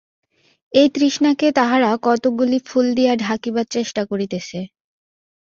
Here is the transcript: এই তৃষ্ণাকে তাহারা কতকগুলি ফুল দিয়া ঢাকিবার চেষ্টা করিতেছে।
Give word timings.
এই 0.73 0.87
তৃষ্ণাকে 0.95 1.47
তাহারা 1.51 1.89
কতকগুলি 2.03 2.57
ফুল 2.65 2.85
দিয়া 2.95 3.13
ঢাকিবার 3.17 3.65
চেষ্টা 3.71 4.01
করিতেছে। 4.05 4.59